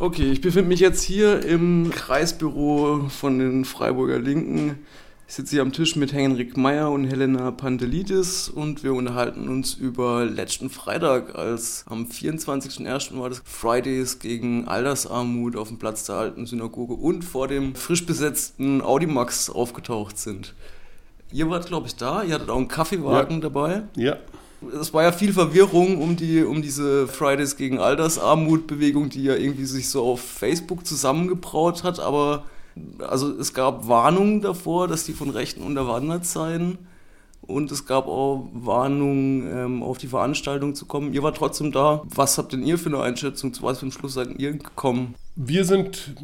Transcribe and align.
Okay, 0.00 0.32
ich 0.32 0.40
befinde 0.40 0.70
mich 0.70 0.80
jetzt 0.80 1.02
hier 1.02 1.44
im 1.44 1.90
Kreisbüro 1.90 3.10
von 3.10 3.38
den 3.38 3.66
Freiburger 3.66 4.18
Linken. 4.18 4.78
Ich 5.28 5.34
sitze 5.34 5.50
hier 5.50 5.60
am 5.60 5.72
Tisch 5.72 5.94
mit 5.94 6.14
Henrik 6.14 6.56
Meyer 6.56 6.90
und 6.90 7.04
Helena 7.04 7.50
Pantelidis 7.50 8.48
und 8.48 8.82
wir 8.82 8.94
unterhalten 8.94 9.46
uns 9.46 9.74
über 9.74 10.24
letzten 10.24 10.70
Freitag, 10.70 11.34
als 11.34 11.84
am 11.86 12.06
24.01. 12.06 13.18
war 13.20 13.28
das 13.28 13.42
Fridays 13.44 14.20
gegen 14.20 14.66
Altersarmut 14.66 15.54
auf 15.54 15.68
dem 15.68 15.78
Platz 15.78 16.06
der 16.06 16.14
alten 16.14 16.46
Synagoge 16.46 16.94
und 16.94 17.22
vor 17.22 17.46
dem 17.46 17.74
frisch 17.74 18.06
besetzten 18.06 18.80
Audimax 18.80 19.50
aufgetaucht 19.50 20.16
sind. 20.16 20.54
Ihr 21.30 21.50
wart, 21.50 21.66
glaube 21.66 21.88
ich, 21.88 21.96
da. 21.96 22.22
Ihr 22.22 22.36
hattet 22.36 22.48
auch 22.48 22.56
einen 22.56 22.68
Kaffeewagen 22.68 23.36
ja. 23.36 23.40
dabei. 23.42 23.82
Ja. 23.96 24.16
Es 24.80 24.92
war 24.92 25.02
ja 25.02 25.12
viel 25.12 25.32
Verwirrung 25.32 25.98
um, 26.02 26.16
die, 26.16 26.42
um 26.42 26.60
diese 26.60 27.08
Fridays 27.08 27.56
gegen 27.56 27.78
Altersarmut-Bewegung, 27.78 29.08
die 29.08 29.24
ja 29.24 29.34
irgendwie 29.34 29.64
sich 29.64 29.88
so 29.88 30.04
auf 30.04 30.20
Facebook 30.20 30.86
zusammengebraut 30.86 31.82
hat, 31.82 31.98
aber 31.98 32.44
also 32.98 33.32
es 33.38 33.54
gab 33.54 33.88
Warnungen 33.88 34.40
davor, 34.40 34.88
dass 34.88 35.04
die 35.04 35.12
von 35.12 35.30
Rechten 35.30 35.62
unterwandert 35.62 36.26
seien. 36.26 36.78
Und 37.42 37.72
es 37.72 37.86
gab 37.86 38.06
auch 38.06 38.48
Warnungen, 38.52 39.48
ähm, 39.52 39.82
auf 39.82 39.98
die 39.98 40.06
Veranstaltung 40.06 40.74
zu 40.74 40.86
kommen. 40.86 41.12
Ihr 41.12 41.22
wart 41.22 41.36
trotzdem 41.36 41.72
da. 41.72 42.02
Was 42.14 42.38
habt 42.38 42.52
denn 42.52 42.62
ihr 42.62 42.78
für 42.78 42.90
eine 42.90 43.00
Einschätzung? 43.00 43.52
Zu 43.52 43.62
was 43.62 43.78
für 43.78 43.86
einem 43.86 43.92
Schluss 43.92 44.14
seid 44.14 44.38
ihr 44.38 44.52
gekommen? 44.52 45.14
Wir 45.34 45.64
sind 45.64 46.14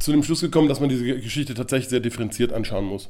zu 0.00 0.10
dem 0.10 0.22
Schluss 0.22 0.40
gekommen, 0.40 0.68
dass 0.68 0.80
man 0.80 0.88
diese 0.88 1.04
Geschichte 1.04 1.54
tatsächlich 1.54 1.88
sehr 1.88 2.00
differenziert 2.00 2.52
anschauen 2.52 2.84
muss. 2.84 3.08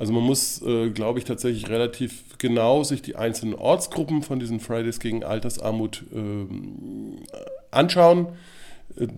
Also 0.00 0.14
man 0.14 0.22
muss, 0.22 0.62
äh, 0.62 0.88
glaube 0.88 1.18
ich, 1.18 1.26
tatsächlich 1.26 1.68
relativ 1.68 2.38
genau 2.38 2.82
sich 2.84 3.02
die 3.02 3.16
einzelnen 3.16 3.54
Ortsgruppen 3.54 4.22
von 4.22 4.40
diesen 4.40 4.58
Fridays 4.58 4.98
gegen 4.98 5.24
Altersarmut 5.24 6.04
äh, 6.14 6.46
anschauen. 7.70 8.28
Äh, 8.96 9.08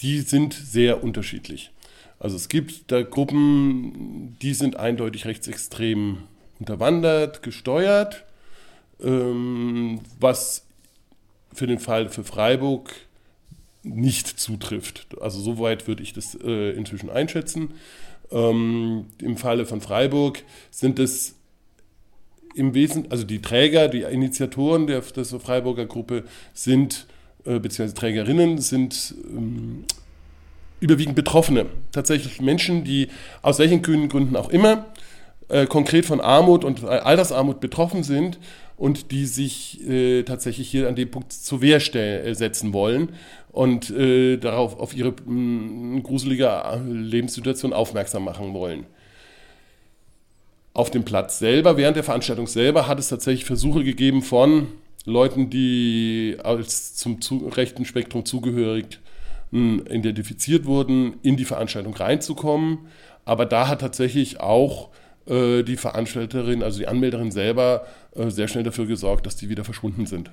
die 0.00 0.20
sind 0.20 0.54
sehr 0.54 1.04
unterschiedlich. 1.04 1.70
Also 2.18 2.36
es 2.36 2.48
gibt 2.48 2.90
da 2.90 3.02
Gruppen, 3.02 4.38
die 4.40 4.54
sind 4.54 4.76
eindeutig 4.76 5.26
rechtsextrem 5.26 6.22
unterwandert, 6.58 7.42
gesteuert, 7.42 8.24
ähm, 9.04 10.00
was 10.18 10.64
für 11.52 11.66
den 11.66 11.78
Fall 11.78 12.08
für 12.08 12.24
Freiburg 12.24 12.90
nicht 13.82 14.28
zutrifft. 14.28 15.06
Also 15.20 15.40
soweit 15.40 15.88
würde 15.88 16.02
ich 16.02 16.12
das 16.12 16.36
äh, 16.42 16.70
inzwischen 16.72 17.10
einschätzen. 17.10 17.70
Ähm, 18.30 19.06
Im 19.20 19.36
Falle 19.36 19.66
von 19.66 19.80
Freiburg 19.80 20.42
sind 20.70 20.98
es 20.98 21.34
im 22.54 22.74
Wesentlichen, 22.74 23.10
also 23.10 23.24
die 23.24 23.40
Träger, 23.40 23.88
die 23.88 24.02
Initiatoren 24.02 24.86
der, 24.86 25.00
der 25.00 25.24
Freiburger 25.24 25.86
Gruppe 25.86 26.24
sind, 26.54 27.06
äh, 27.44 27.58
beziehungsweise 27.58 27.94
Trägerinnen 27.94 28.58
sind 28.58 29.14
ähm, 29.24 29.84
überwiegend 30.80 31.16
Betroffene. 31.16 31.66
Tatsächlich 31.92 32.40
Menschen, 32.40 32.84
die 32.84 33.08
aus 33.40 33.58
welchen 33.58 33.82
Gründen 33.82 34.36
auch 34.36 34.50
immer 34.50 34.86
äh, 35.48 35.66
konkret 35.66 36.06
von 36.06 36.20
Armut 36.20 36.64
und 36.64 36.84
Altersarmut 36.84 37.60
betroffen 37.60 38.02
sind 38.02 38.38
und 38.76 39.10
die 39.10 39.26
sich 39.26 39.86
äh, 39.88 40.22
tatsächlich 40.22 40.68
hier 40.68 40.88
an 40.88 40.96
dem 40.96 41.10
Punkt 41.10 41.32
zur 41.32 41.60
Wehr 41.62 41.80
äh, 41.94 42.34
setzen 42.34 42.72
wollen 42.72 43.10
und 43.50 43.90
äh, 43.90 44.38
darauf 44.38 44.78
auf 44.78 44.96
ihre 44.96 45.14
mh, 45.24 46.00
gruselige 46.02 46.46
äh, 46.46 46.78
Lebenssituation 46.80 47.72
aufmerksam 47.72 48.24
machen 48.24 48.54
wollen. 48.54 48.86
Auf 50.74 50.90
dem 50.90 51.04
Platz 51.04 51.38
selber, 51.38 51.76
während 51.76 51.96
der 51.96 52.04
Veranstaltung 52.04 52.46
selber, 52.46 52.88
hat 52.88 52.98
es 52.98 53.08
tatsächlich 53.08 53.44
Versuche 53.44 53.84
gegeben 53.84 54.22
von 54.22 54.68
Leuten, 55.04 55.50
die 55.50 56.36
als 56.42 56.94
zum 56.94 57.20
zu, 57.20 57.48
rechten 57.48 57.84
Spektrum 57.84 58.24
zugehörig 58.24 59.00
identifiziert 59.54 60.64
wurden, 60.64 61.16
in 61.22 61.36
die 61.36 61.44
Veranstaltung 61.44 61.94
reinzukommen. 61.94 62.78
Aber 63.26 63.44
da 63.44 63.68
hat 63.68 63.82
tatsächlich 63.82 64.40
auch 64.40 64.88
die 65.26 65.76
Veranstalterin, 65.76 66.62
also 66.62 66.78
die 66.78 66.88
Anmelderin 66.88 67.30
selber, 67.30 67.86
äh, 68.14 68.30
sehr 68.30 68.48
schnell 68.48 68.64
dafür 68.64 68.86
gesorgt, 68.86 69.26
dass 69.26 69.36
die 69.36 69.48
wieder 69.48 69.64
verschwunden 69.64 70.06
sind. 70.06 70.30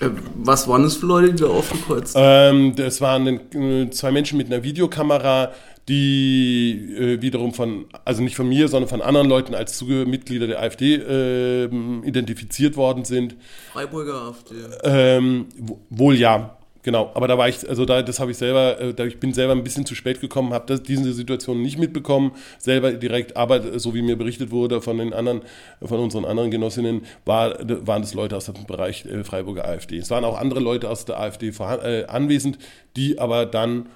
Äh, 0.00 0.10
was 0.36 0.68
waren 0.68 0.82
das 0.82 0.96
für 0.96 1.06
Leute, 1.06 1.32
die 1.32 1.42
da 1.42 1.48
aufgekreuzt 1.48 2.14
ähm, 2.18 2.74
Das 2.76 3.00
waren 3.00 3.26
äh, 3.26 3.90
zwei 3.90 4.12
Menschen 4.12 4.38
mit 4.38 4.46
einer 4.46 4.62
Videokamera, 4.62 5.52
die 5.88 6.94
äh, 6.96 7.22
wiederum 7.22 7.54
von, 7.54 7.86
also 8.04 8.22
nicht 8.22 8.36
von 8.36 8.48
mir, 8.48 8.68
sondern 8.68 8.88
von 8.88 9.00
anderen 9.02 9.28
Leuten 9.28 9.54
als 9.54 9.82
Mitglieder 9.82 10.46
der 10.46 10.60
AfD 10.60 10.96
äh, 10.96 11.64
identifiziert 12.04 12.76
worden 12.76 13.04
sind. 13.04 13.36
Freiburger 13.72 14.22
AfD. 14.22 14.54
Ähm, 14.84 15.46
wohl 15.88 16.14
ja. 16.14 16.57
Genau, 16.82 17.10
aber 17.14 17.26
da 17.26 17.36
war 17.36 17.48
ich, 17.48 17.68
also 17.68 17.84
da, 17.84 18.02
das 18.02 18.20
habe 18.20 18.30
ich 18.30 18.38
selber, 18.38 18.80
äh, 18.80 19.06
ich 19.06 19.18
bin 19.18 19.34
selber 19.34 19.52
ein 19.52 19.64
bisschen 19.64 19.84
zu 19.84 19.94
spät 19.94 20.20
gekommen, 20.20 20.52
habe 20.52 20.78
diese 20.78 21.12
Situation 21.12 21.60
nicht 21.60 21.76
mitbekommen, 21.78 22.32
selber 22.58 22.92
direkt, 22.92 23.36
aber 23.36 23.78
so 23.80 23.94
wie 23.94 24.02
mir 24.02 24.16
berichtet 24.16 24.52
wurde 24.52 24.80
von 24.80 24.98
den 24.98 25.12
anderen, 25.12 25.42
von 25.82 25.98
unseren 25.98 26.24
anderen 26.24 26.50
Genossinnen, 26.50 27.02
war, 27.24 27.58
waren 27.86 28.02
das 28.02 28.14
Leute 28.14 28.36
aus 28.36 28.46
dem 28.46 28.64
Bereich 28.66 29.04
äh, 29.06 29.24
Freiburger 29.24 29.64
AfD. 29.64 29.98
Es 29.98 30.10
waren 30.10 30.24
auch 30.24 30.38
andere 30.38 30.60
Leute 30.60 30.88
aus 30.88 31.04
der 31.04 31.18
AfD 31.18 31.48
äh, 31.48 32.04
anwesend, 32.06 32.58
die 32.96 33.18
aber 33.18 33.44
dann 33.44 33.88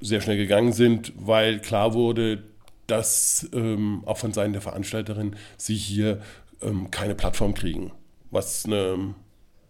sehr 0.00 0.20
schnell 0.20 0.36
gegangen 0.36 0.72
sind, 0.72 1.12
weil 1.16 1.58
klar 1.58 1.94
wurde, 1.94 2.42
dass 2.86 3.48
ähm, 3.52 4.02
auch 4.06 4.18
von 4.18 4.32
Seiten 4.32 4.52
der 4.52 4.62
Veranstalterin 4.62 5.34
sie 5.56 5.74
hier 5.74 6.20
ähm, 6.62 6.90
keine 6.90 7.14
Plattform 7.14 7.54
kriegen. 7.54 7.92
Was 8.30 8.66
eine 8.66 9.14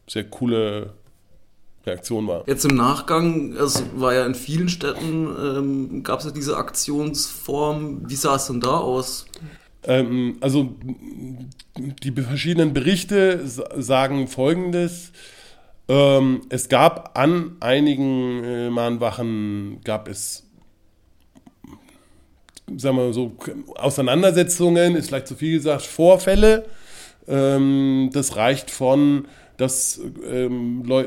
sehr 0.08 0.24
coole 0.24 0.94
Reaktion 1.86 2.26
war. 2.26 2.44
Jetzt 2.46 2.64
im 2.64 2.76
Nachgang, 2.76 3.52
es 3.52 3.82
war 3.96 4.14
ja 4.14 4.26
in 4.26 4.34
vielen 4.34 4.68
Städten, 4.68 5.26
ähm, 5.26 6.02
gab 6.02 6.20
es 6.20 6.26
ja 6.26 6.30
diese 6.30 6.56
Aktionsform. 6.56 8.08
Wie 8.08 8.14
sah 8.14 8.36
es 8.36 8.46
denn 8.46 8.60
da 8.60 8.78
aus? 8.78 9.26
Ähm, 9.84 10.38
also 10.40 10.74
die 11.76 12.12
verschiedenen 12.12 12.72
Berichte 12.72 13.40
sagen 13.46 14.28
Folgendes. 14.28 15.12
Ähm, 15.88 16.42
es 16.48 16.68
gab 16.68 17.18
an 17.18 17.56
einigen 17.60 18.42
äh, 18.42 18.70
Mahnwachen, 18.70 19.80
gab 19.84 20.08
es 20.08 20.44
sagen 22.76 22.96
wir 22.96 23.12
so, 23.12 23.36
Auseinandersetzungen, 23.74 24.96
ist 24.96 25.08
vielleicht 25.08 25.28
zu 25.28 25.34
viel 25.34 25.56
gesagt, 25.56 25.82
Vorfälle. 25.82 26.64
Ähm, 27.28 28.10
das 28.12 28.36
reicht 28.36 28.70
von 28.70 29.28
dass 29.56 30.00
ähm, 30.28 30.82
Leu 30.84 31.06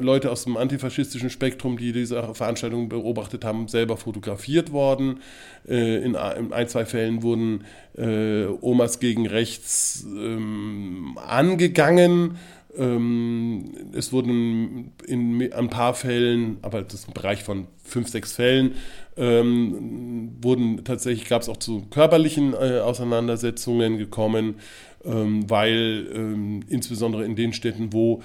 Leute 0.00 0.30
aus 0.30 0.44
dem 0.44 0.56
antifaschistischen 0.56 1.30
Spektrum, 1.30 1.78
die 1.78 1.92
diese 1.92 2.34
Veranstaltung 2.34 2.88
beobachtet 2.88 3.44
haben, 3.44 3.68
selber 3.68 3.96
fotografiert 3.96 4.72
worden. 4.72 5.20
Äh, 5.66 5.96
in, 5.98 6.14
in, 6.14 6.52
ein, 6.52 6.68
zwei 6.68 6.84
Fällen 6.84 7.22
wurden 7.22 7.64
äh, 7.96 8.46
Omas 8.60 9.00
gegen 9.00 9.26
rechts 9.26 10.04
ähm, 10.06 11.18
angegangen. 11.24 12.36
Ähm, 12.76 13.72
es 13.92 14.12
wurden 14.12 14.92
in 15.06 15.52
ein 15.52 15.70
paar 15.70 15.94
Fällen, 15.94 16.58
aber 16.62 16.82
das 16.82 16.94
ist 16.94 17.08
ein 17.08 17.14
Bereich 17.14 17.42
von 17.42 17.66
fünf, 17.82 18.08
sechs 18.08 18.32
Fällen, 18.32 18.74
ähm, 19.18 20.36
wurden 20.40 20.84
tatsächlich, 20.84 21.28
gab 21.28 21.42
es 21.42 21.48
auch 21.48 21.56
zu 21.56 21.86
körperlichen 21.90 22.54
äh, 22.54 22.80
Auseinandersetzungen 22.80 23.98
gekommen, 23.98 24.56
ähm, 25.04 25.48
weil 25.50 26.08
ähm, 26.14 26.60
insbesondere 26.68 27.24
in 27.24 27.36
den 27.36 27.52
Städten, 27.52 27.92
wo 27.92 28.22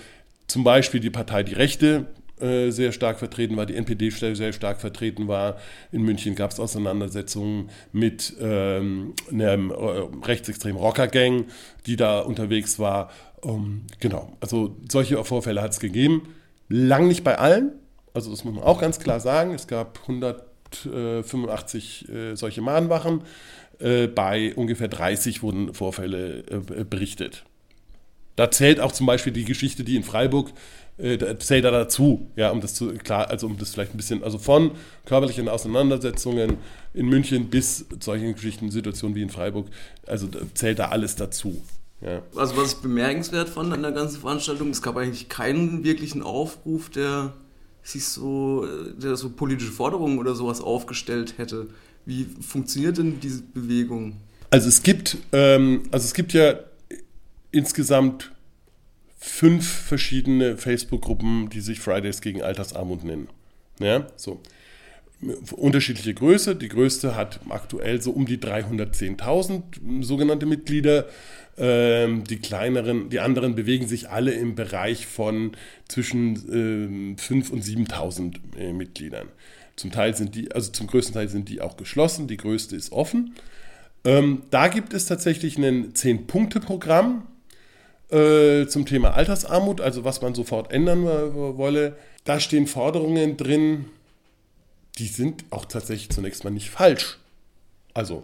zum 0.48 0.64
Beispiel 0.64 1.00
die 1.00 1.10
Partei 1.10 1.44
Die 1.44 1.54
Rechte 1.54 2.08
äh, 2.40 2.72
sehr 2.72 2.92
stark 2.92 3.20
vertreten 3.20 3.58
war, 3.58 3.66
die 3.66 3.76
NPD 3.76 4.10
sehr 4.10 4.54
stark 4.54 4.82
vertreten 4.82 5.28
war. 5.28 5.58
In 5.92 6.02
München 6.02 6.36
gab 6.36 6.52
es 6.52 6.60
Auseinandersetzungen 6.60 7.70
mit 7.92 8.36
ähm, 8.40 9.14
einer 9.32 9.54
äh, 9.54 10.08
rechtsextremen 10.26 10.82
Rockergang, 10.82 11.46
die 11.86 11.96
da 11.96 12.20
unterwegs 12.20 12.80
war. 12.80 13.12
Ähm, 13.44 13.84
genau, 14.00 14.34
also 14.42 14.76
solche 14.92 15.24
Vorfälle 15.24 15.62
hat 15.62 15.72
es 15.72 15.80
gegeben. 15.80 16.34
Lang 16.70 17.08
nicht 17.08 17.24
bei 17.24 17.38
allen, 17.38 17.72
also 18.14 18.32
das 18.32 18.44
muss 18.44 18.56
man 18.56 18.64
auch 18.64 18.82
ganz 18.82 19.00
klar 19.00 19.20
sagen. 19.20 19.54
Es 19.54 19.68
gab 19.68 20.00
100 20.02 20.53
85 20.76 22.10
äh, 22.10 22.32
äh, 22.32 22.36
solche 22.36 22.62
Mahnwachen. 22.62 23.22
Äh, 23.80 24.08
bei 24.08 24.54
ungefähr 24.56 24.88
30 24.88 25.42
wurden 25.44 25.74
Vorfälle 25.74 26.44
berichtet. 26.90 27.44
Da 28.36 28.50
zählt 28.50 28.80
auch 28.80 28.92
zum 28.92 29.06
Beispiel 29.06 29.34
die 29.34 29.46
Geschichte, 29.46 29.84
die 29.84 29.96
in 29.96 30.04
Freiburg 30.04 30.52
da 30.96 31.40
zählt 31.40 31.66
da 31.66 31.72
dazu, 31.72 32.28
ja, 32.36 32.52
um 32.52 32.62
das 32.62 32.76
zu, 32.76 32.94
klar, 32.94 33.28
also 33.28 33.48
um 33.48 33.58
das 33.58 33.72
vielleicht 33.72 33.96
ein 33.96 33.98
bisschen, 33.98 34.24
also 34.24 34.38
von 34.38 34.74
körperlichen 35.08 35.50
Auseinandersetzungen 35.50 36.58
in 36.94 37.08
München 37.08 37.50
bis 37.50 37.88
solchen 38.00 38.36
Geschichten, 38.36 38.70
Situationen 38.70 39.16
wie 39.16 39.24
in 39.24 39.32
Freiburg, 39.32 39.70
also 40.06 40.28
da 40.28 40.42
zählt 40.54 40.78
da 40.78 40.90
alles 40.90 41.16
dazu. 41.16 41.64
Ja. 42.06 42.22
Also 42.36 42.58
was 42.58 42.74
ich 42.74 42.80
bemerkenswert 42.80 43.50
fand 43.50 43.74
an 43.74 43.82
der 43.82 43.92
ganzen 43.92 44.20
Veranstaltung, 44.20 44.70
es 44.70 44.82
gab 44.82 44.98
eigentlich 44.98 45.30
keinen 45.30 45.84
wirklichen 45.84 46.22
Aufruf 46.22 46.90
der 46.90 47.34
sich 47.84 48.06
so, 48.06 48.66
der 48.94 49.16
so 49.18 49.30
politische 49.30 49.72
Forderungen 49.72 50.18
oder 50.18 50.36
sowas 50.36 50.62
aufgestellt 50.62 51.38
hätte. 51.38 51.68
Wie 52.06 52.26
funktioniert 52.42 52.98
denn 52.98 53.20
diese 53.20 53.44
Bewegung? 53.44 54.18
Also 54.50 54.70
es 54.70 54.84
gibt, 54.84 55.18
ähm, 55.32 55.84
also 55.92 56.06
es 56.06 56.14
gibt 56.14 56.34
ja 56.34 56.60
insgesamt 57.52 58.32
fünf 59.18 59.68
verschiedene 59.68 60.58
Facebook-Gruppen, 60.58 61.50
die 61.50 61.62
sich 61.62 61.80
Fridays 61.80 62.22
gegen 62.22 62.42
Altersarmut 62.42 63.04
nennen. 63.04 63.30
Ja, 63.80 64.08
so. 64.16 64.42
Unterschiedliche 65.52 66.14
Größe. 66.14 66.56
Die 66.56 66.70
größte 66.70 67.16
hat 67.16 67.40
aktuell 67.50 68.02
so 68.02 68.12
um 68.12 68.26
die 68.26 68.38
310.000 68.38 70.04
sogenannte 70.04 70.46
Mitglieder. 70.46 71.08
Ähm, 71.56 72.24
die 72.24 72.38
kleineren, 72.38 73.10
die 73.10 73.20
anderen 73.20 73.54
bewegen 73.56 73.88
sich 73.88 74.10
alle 74.10 74.32
im 74.32 74.56
Bereich 74.56 75.06
von 75.06 75.52
zwischen 75.88 77.16
äh, 77.16 77.22
5.000 77.22 77.52
und 77.52 77.64
7.000 77.64 78.36
äh, 78.58 78.74
Mitgliedern. 78.74 79.28
Zum 79.76 79.92
Teil 79.92 80.16
sind 80.16 80.36
die, 80.36 80.52
also 80.52 80.72
zum 80.72 80.88
größten 80.88 81.14
Teil 81.14 81.30
sind 81.30 81.50
die 81.50 81.62
auch 81.62 81.78
geschlossen, 81.78 82.28
die 82.28 82.38
größte 82.38 82.76
ist 82.76 82.92
offen. 82.92 83.36
Ähm, 84.06 84.44
da 84.50 84.68
gibt 84.68 84.94
es 84.94 85.06
tatsächlich 85.06 85.58
ein 85.58 85.94
10-Punkte-Programm 85.94 87.24
äh, 88.10 88.68
zum 88.68 88.86
Thema 88.86 89.14
Altersarmut, 89.14 89.80
also 89.82 90.04
was 90.04 90.22
man 90.22 90.36
sofort 90.36 90.72
ändern 90.72 91.04
wolle. 91.04 91.96
Da 92.24 92.40
stehen 92.40 92.68
Forderungen 92.68 93.38
drin, 93.38 93.86
die 94.98 95.08
sind 95.08 95.46
auch 95.50 95.66
tatsächlich 95.66 96.10
zunächst 96.10 96.44
mal 96.44 96.52
nicht 96.52 96.70
falsch. 96.70 97.18
Also 97.94 98.24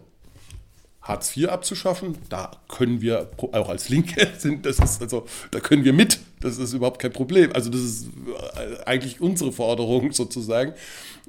Hartz 1.01 1.35
IV 1.35 1.49
abzuschaffen, 1.49 2.17
da 2.29 2.51
können 2.67 3.01
wir 3.01 3.31
auch 3.51 3.69
als 3.69 3.89
Linke 3.89 4.27
sind, 4.37 4.65
das 4.65 4.79
ist 4.79 5.01
also, 5.01 5.25
da 5.51 5.59
können 5.59 5.83
wir 5.83 5.93
mit. 5.93 6.19
Das 6.41 6.57
ist 6.57 6.71
überhaupt 6.71 7.01
kein 7.01 7.11
Problem. 7.11 7.51
Also 7.53 7.69
das 7.69 7.81
ist 7.81 8.07
äh, 8.55 8.83
eigentlich 8.85 9.19
unsere 9.19 9.51
Forderung 9.51 10.11
sozusagen. 10.13 10.73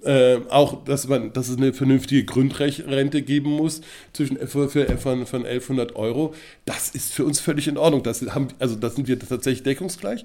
Äh, 0.05 0.39
auch, 0.51 0.85
dass 0.85 1.09
man, 1.09 1.33
dass 1.33 1.49
es 1.49 1.57
eine 1.57 1.73
vernünftige 1.73 2.25
Grundrente 2.25 3.23
geben 3.23 3.51
muss 3.51 3.81
zwischen 4.13 4.37
für, 4.47 4.69
für, 4.69 4.87
von, 4.99 5.27
von 5.27 5.45
1100 5.45 5.97
Euro. 5.97 6.35
Das 6.65 6.91
ist 6.91 7.13
für 7.13 7.25
uns 7.25 7.41
völlig 7.41 7.67
in 7.67 7.77
Ordnung. 7.77 8.03
Das 8.03 8.23
haben, 8.23 8.49
also 8.59 8.77
da 8.77 8.89
sind 8.91 9.09
wir 9.09 9.19
tatsächlich 9.19 9.63
deckungsgleich. 9.63 10.25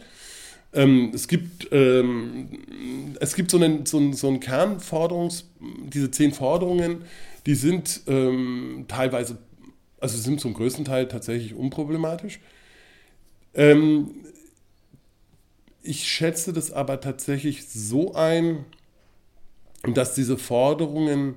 Ähm, 0.76 1.12
es 1.14 1.28
gibt, 1.28 1.70
ähm, 1.72 2.50
es 3.20 3.34
gibt 3.34 3.50
so 3.50 3.58
einen, 3.58 3.86
so 3.86 4.12
so 4.12 4.28
einen 4.28 4.40
Kernforderungs, 4.42 5.46
diese 5.60 6.12
zehn 6.12 6.34
Forderungen, 6.34 7.04
die 7.46 7.56
sind 7.56 8.02
ähm, 8.08 8.86
teilweise, 8.88 9.38
also 10.00 10.18
sind 10.18 10.42
zum 10.42 10.54
größten 10.54 10.84
Teil 10.86 11.08
tatsächlich 11.08 11.54
unproblematisch. 11.54 12.40
Ähm, 13.54 14.12
ich 15.82 16.08
schätze 16.08 16.52
das 16.52 16.72
aber 16.72 17.00
tatsächlich 17.00 17.70
so 17.70 18.14
ein, 18.14 18.66
dass 19.94 20.14
diese 20.14 20.38
Forderungen 20.38 21.36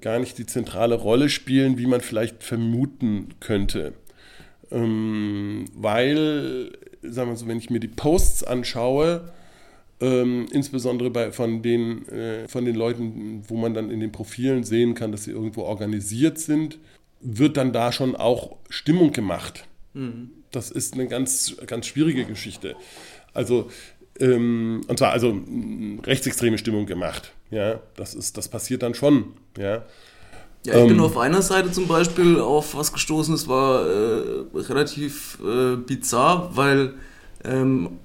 gar 0.00 0.18
nicht 0.18 0.38
die 0.38 0.46
zentrale 0.46 0.94
Rolle 0.94 1.28
spielen, 1.28 1.78
wie 1.78 1.86
man 1.86 2.00
vielleicht 2.00 2.44
vermuten 2.44 3.34
könnte. 3.40 3.94
Ähm, 4.70 5.64
weil 5.74 6.72
sagen 7.02 7.30
wir 7.30 7.36
so, 7.36 7.46
wenn 7.46 7.58
ich 7.58 7.70
mir 7.70 7.80
die 7.80 7.88
Posts 7.88 8.44
anschaue, 8.44 9.32
ähm, 10.00 10.46
insbesondere 10.52 11.10
bei, 11.10 11.32
von, 11.32 11.62
den, 11.62 12.08
äh, 12.08 12.48
von 12.48 12.64
den 12.64 12.74
Leuten, 12.74 13.44
wo 13.48 13.56
man 13.56 13.74
dann 13.74 13.90
in 13.90 14.00
den 14.00 14.12
Profilen 14.12 14.64
sehen 14.64 14.94
kann, 14.94 15.12
dass 15.12 15.24
sie 15.24 15.30
irgendwo 15.30 15.62
organisiert 15.62 16.38
sind, 16.38 16.78
wird 17.20 17.56
dann 17.56 17.72
da 17.72 17.92
schon 17.92 18.16
auch 18.16 18.56
Stimmung 18.68 19.12
gemacht. 19.12 19.64
Mhm. 19.94 20.30
Das 20.50 20.70
ist 20.70 20.94
eine 20.94 21.06
ganz, 21.06 21.56
ganz 21.66 21.86
schwierige 21.86 22.24
Geschichte. 22.24 22.74
Also, 23.32 23.70
ähm, 24.18 24.82
und 24.88 24.98
zwar 24.98 25.12
also 25.12 25.40
rechtsextreme 26.04 26.58
Stimmung 26.58 26.86
gemacht. 26.86 27.32
Ja, 27.50 27.80
das 27.96 28.14
ist, 28.14 28.36
das 28.36 28.48
passiert 28.48 28.82
dann 28.82 28.94
schon. 28.94 29.34
Ja. 29.56 29.84
Ja, 30.64 30.74
ich 30.74 30.82
ähm, 30.82 30.88
bin 30.88 31.00
auf 31.00 31.18
einer 31.18 31.42
Seite 31.42 31.72
zum 31.72 31.88
Beispiel. 31.88 32.38
Auf 32.38 32.76
was 32.76 32.92
gestoßen, 32.92 33.34
es 33.34 33.48
war 33.48 33.84
äh, 33.86 34.44
relativ 34.54 35.38
äh, 35.44 35.76
bizarr, 35.76 36.50
weil 36.54 36.94
ähm, 37.44 37.98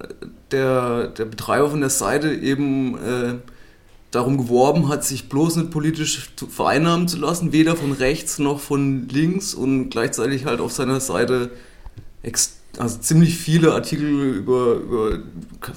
der, 0.51 1.09
der 1.09 1.25
Betreiber 1.25 1.69
von 1.69 1.81
der 1.81 1.92
Seite 1.92 2.33
eben 2.33 2.98
äh, 2.98 3.36
darum 4.09 4.38
geworben 4.38 4.89
hat, 4.89 5.04
sich 5.04 5.30
bloß 5.30 5.57
nicht 5.57 5.69
politisch 5.71 6.31
vereinnahmen 6.50 7.07
zu 7.07 7.18
lassen, 7.18 7.51
weder 7.51 7.75
von 7.75 7.92
rechts 7.92 8.39
noch 8.39 8.60
von 8.60 9.07
links. 9.10 9.53
Und 9.53 9.89
gleichzeitig 9.89 10.45
halt 10.45 10.60
auf 10.60 10.71
seiner 10.71 11.00
Seite 11.00 11.51
also 12.80 13.00
ziemlich 13.00 13.38
viele 13.38 13.74
Artikel 13.74 14.07
über, 14.07 14.74
über, 14.74 15.19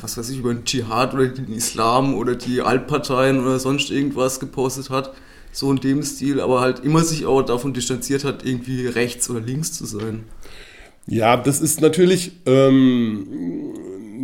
was 0.01 0.17
weiß 0.17 0.31
ich, 0.31 0.39
über 0.39 0.55
den 0.55 0.65
Dschihad 0.65 1.13
oder 1.13 1.27
den 1.27 1.53
Islam 1.53 2.15
oder 2.15 2.35
die 2.35 2.63
Altparteien 2.63 3.41
oder 3.41 3.59
sonst 3.59 3.91
irgendwas 3.91 4.41
gepostet 4.41 4.89
hat 4.89 5.13
so 5.53 5.71
in 5.71 5.79
dem 5.79 6.03
Stil, 6.03 6.41
aber 6.41 6.61
halt 6.61 6.81
immer 6.81 7.05
sich 7.05 7.27
auch 7.27 7.43
davon 7.43 7.73
distanziert 7.73 8.25
hat, 8.25 8.45
irgendwie 8.45 8.87
rechts 8.87 9.29
oder 9.31 9.41
links 9.41 9.73
zu 9.73 9.85
sein. 9.85 10.25
Ja, 11.07 11.37
das 11.37 11.61
ist 11.61 11.81
natürlich 11.81 12.33
ähm, 12.47 13.27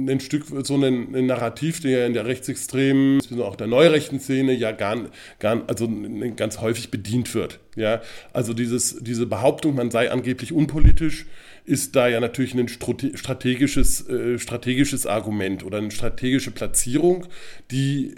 ein 0.08 0.20
Stück 0.20 0.44
so 0.62 0.76
ein, 0.76 1.14
ein, 1.14 1.26
Narrativ, 1.26 1.81
der 1.81 2.06
in 2.06 2.12
der 2.12 2.26
rechtsextremen, 2.26 3.20
auch 3.40 3.56
der 3.56 3.67
neurechten 3.67 4.20
Szene 4.20 4.52
ja 4.52 4.73
gar, 4.73 4.96
gar 5.38 5.62
also 5.67 5.90
ganz 6.37 6.61
häufig 6.61 6.90
bedient 6.90 7.34
wird. 7.34 7.58
Ja, 7.75 8.02
also 8.32 8.52
dieses, 8.55 8.99
diese 9.00 9.26
Behauptung, 9.26 9.75
man 9.75 9.90
sei 9.90 10.11
angeblich 10.11 10.52
unpolitisch, 10.52 11.26
ist 11.64 11.96
da 11.96 12.06
ja 12.08 12.20
natürlich 12.20 12.55
ein 12.55 12.69
strategisches, 12.69 14.08
äh, 14.08 14.38
strategisches 14.38 15.06
Argument 15.06 15.64
oder 15.64 15.78
eine 15.78 15.90
strategische 15.90 16.52
Platzierung, 16.52 17.26
die 17.70 18.14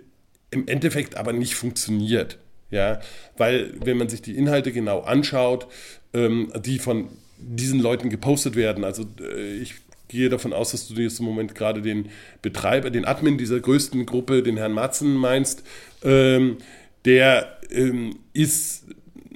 im 0.51 0.69
Endeffekt 0.69 1.17
aber 1.17 1.33
nicht 1.33 1.55
funktioniert. 1.55 2.39
Ja, 2.71 3.01
weil 3.37 3.73
wenn 3.83 3.97
man 3.97 4.09
sich 4.09 4.21
die 4.21 4.37
Inhalte 4.37 4.73
genau 4.73 5.01
anschaut, 5.01 5.67
ähm, 6.13 6.53
die 6.65 6.79
von 6.79 7.09
diesen 7.39 7.81
Leuten 7.81 8.11
gepostet 8.11 8.57
werden, 8.57 8.85
also 8.85 9.05
äh, 9.21 9.57
ich 9.57 9.77
gehe 10.09 10.29
davon 10.29 10.53
aus, 10.53 10.73
dass 10.73 10.89
du 10.89 11.01
jetzt 11.01 11.21
im 11.21 11.27
Moment 11.27 11.55
gerade 11.55 11.83
den 11.83 12.09
Betreiber, 12.43 12.91
den 12.91 13.05
Admin 13.05 13.39
dieser 13.39 13.61
größten 13.61 14.07
Gruppe, 14.07 14.43
den 14.43 14.57
Herrn 14.57 14.73
Matzen 14.73 15.15
meinst, 15.15 15.63
ähm, 16.03 16.59
der 17.05 17.59
ähm, 17.71 18.17
ist 18.33 18.87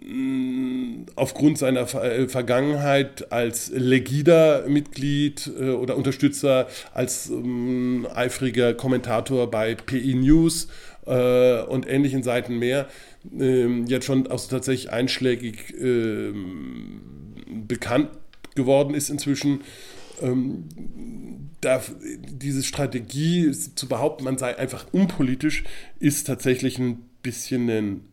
mm, 0.04 1.04
aufgrund 1.14 1.58
seiner 1.58 1.82
äh, 1.94 2.28
Vergangenheit 2.28 3.30
als 3.30 3.70
Legida-Mitglied 3.70 5.50
äh, 5.60 5.70
oder 5.70 5.96
Unterstützer, 5.96 6.66
als 6.92 7.28
ähm, 7.30 8.06
eifriger 8.14 8.74
Kommentator 8.74 9.50
bei 9.50 9.74
PI 9.74 10.14
News 10.14 10.68
äh, 11.06 11.62
und 11.62 11.88
ähnlichen 11.88 12.22
Seiten 12.22 12.58
mehr, 12.58 12.88
ähm, 13.38 13.86
jetzt 13.86 14.06
schon 14.06 14.26
auch 14.26 14.46
tatsächlich 14.46 14.90
einschlägig 14.92 15.74
ähm, 15.78 17.00
bekannt 17.66 18.10
geworden 18.54 18.94
ist 18.94 19.10
inzwischen. 19.10 19.62
Ähm, 20.20 20.68
da, 21.60 21.80
diese 22.02 22.62
Strategie 22.62 23.50
zu 23.52 23.88
behaupten, 23.88 24.24
man 24.24 24.38
sei 24.38 24.56
einfach 24.58 24.86
unpolitisch, 24.92 25.64
ist 26.00 26.26
tatsächlich 26.26 26.78
ein 26.78 27.04
bisschen 27.22 27.68
ein 27.70 28.11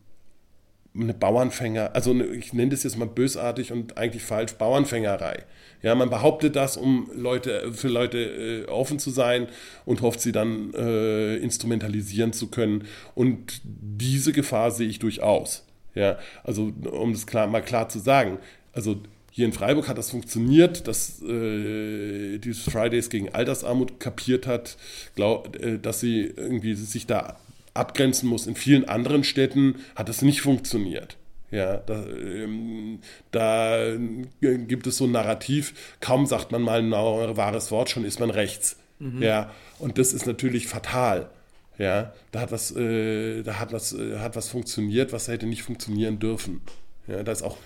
eine 0.94 1.14
Bauernfänger, 1.14 1.94
also 1.94 2.10
eine, 2.10 2.24
ich 2.26 2.52
nenne 2.52 2.70
das 2.70 2.82
jetzt 2.82 2.98
mal 2.98 3.06
bösartig 3.06 3.72
und 3.72 3.96
eigentlich 3.96 4.22
falsch, 4.22 4.54
Bauernfängerei. 4.54 5.44
Ja, 5.82 5.94
man 5.94 6.10
behauptet 6.10 6.56
das, 6.56 6.76
um 6.76 7.10
Leute, 7.14 7.72
für 7.72 7.88
Leute 7.88 8.18
äh, 8.18 8.66
offen 8.66 8.98
zu 8.98 9.10
sein 9.10 9.48
und 9.84 10.02
hofft, 10.02 10.20
sie 10.20 10.32
dann 10.32 10.74
äh, 10.74 11.36
instrumentalisieren 11.36 12.32
zu 12.32 12.48
können. 12.48 12.86
Und 13.14 13.60
diese 13.64 14.32
Gefahr 14.32 14.70
sehe 14.72 14.88
ich 14.88 14.98
durchaus. 14.98 15.64
Ja, 15.94 16.18
also 16.44 16.72
um 16.90 17.12
das 17.12 17.26
klar, 17.26 17.46
mal 17.46 17.62
klar 17.62 17.88
zu 17.88 17.98
sagen, 17.98 18.38
also 18.72 19.00
hier 19.32 19.46
in 19.46 19.52
Freiburg 19.52 19.88
hat 19.88 19.96
das 19.96 20.10
funktioniert, 20.10 20.86
dass 20.86 21.22
äh, 21.22 22.38
dieses 22.38 22.64
Fridays 22.64 23.10
gegen 23.10 23.32
Altersarmut 23.32 24.00
kapiert 24.00 24.46
hat, 24.46 24.76
glaub, 25.14 25.56
äh, 25.56 25.78
dass 25.78 26.00
sie 26.00 26.24
irgendwie 26.24 26.74
sich 26.74 27.06
da 27.06 27.38
abgrenzen 27.74 28.28
muss. 28.28 28.46
In 28.46 28.56
vielen 28.56 28.88
anderen 28.88 29.24
Städten 29.24 29.76
hat 29.94 30.08
das 30.08 30.22
nicht 30.22 30.42
funktioniert. 30.42 31.16
Ja, 31.50 31.78
da, 31.78 32.06
ähm, 32.06 33.00
da, 33.32 33.96
gibt 34.40 34.86
es 34.86 34.98
so 34.98 35.04
ein 35.04 35.12
Narrativ, 35.12 35.74
kaum 36.00 36.26
sagt 36.26 36.52
man 36.52 36.62
mal 36.62 36.80
ein 36.80 36.92
wahres 36.92 37.72
Wort, 37.72 37.90
schon 37.90 38.04
ist 38.04 38.20
man 38.20 38.30
rechts. 38.30 38.76
Mhm. 39.00 39.22
Ja, 39.22 39.50
und 39.78 39.98
das 39.98 40.12
ist 40.12 40.26
natürlich 40.26 40.68
fatal. 40.68 41.30
Ja, 41.76 42.12
da 42.30 42.40
hat 42.42 42.52
was, 42.52 42.70
äh, 42.76 43.42
da 43.42 43.58
hat 43.58 43.72
was, 43.72 43.94
äh, 43.94 44.18
hat 44.18 44.36
was 44.36 44.48
funktioniert, 44.48 45.12
was 45.12 45.28
hätte 45.28 45.46
nicht 45.46 45.62
funktionieren 45.62 46.18
dürfen. 46.18 46.60
Ja, 47.08 47.22
da 47.22 47.32
ist 47.32 47.42
auch 47.42 47.56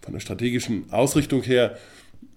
von 0.00 0.12
der 0.12 0.20
strategischen 0.20 0.90
Ausrichtung 0.92 1.42
her 1.42 1.76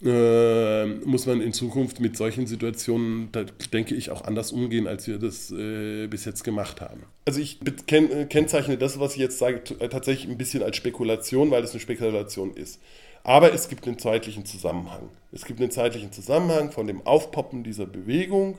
äh, 0.04 0.86
muss 0.86 1.26
man 1.26 1.42
in 1.42 1.54
Zukunft 1.54 2.00
mit 2.00 2.18
solchen 2.18 2.46
Situationen, 2.46 3.30
denke 3.74 3.96
ich, 3.96 4.12
auch 4.12 4.24
anders 4.24 4.52
umgehen, 4.52 4.88
als 4.88 5.08
wir 5.08 5.18
das 5.18 5.52
äh, 5.52 6.08
bis 6.08 6.26
jetzt 6.26 6.44
gemacht 6.44 6.82
haben. 6.82 7.04
Also 7.26 7.40
ich 7.40 7.60
ken 7.88 8.12
äh, 8.12 8.26
kennzeichne 8.26 8.78
das, 8.78 9.00
was 9.00 9.14
ich 9.14 9.20
jetzt 9.20 9.40
sage, 9.40 9.62
äh, 9.80 9.90
tatsächlich 9.90 10.30
ein 10.30 10.38
bisschen 10.38 10.62
als 10.62 10.78
Spekulation, 10.78 11.50
weil 11.50 11.64
es 11.64 11.72
eine 11.72 11.80
Spekulation 11.80 12.54
ist. 12.54 12.80
Aber 13.24 13.54
es 13.54 13.70
gibt 13.70 13.88
einen 13.88 13.98
zeitlichen 13.98 14.46
Zusammenhang. 14.46 15.10
Es 15.32 15.46
gibt 15.46 15.60
einen 15.60 15.72
zeitlichen 15.72 16.12
Zusammenhang 16.12 16.72
von 16.72 16.88
dem 16.88 17.06
Aufpoppen 17.06 17.64
dieser 17.64 17.86
Bewegung, 17.86 18.58